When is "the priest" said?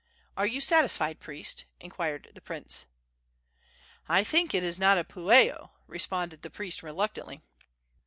6.41-6.81